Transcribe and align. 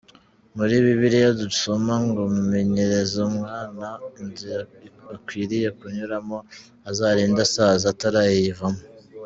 Muri 0.57 0.75
Bibiliya 0.85 1.29
dusoma 1.41 1.93
ngo 2.05 2.21
“Menyereza 2.51 3.17
umwana 3.29 3.87
inzira 4.21 4.61
akwiriye 5.15 5.69
kunyuramo, 5.77 6.37
azarinda 6.89 7.41
asaza 7.47 7.85
atarayivamo. 7.93 8.81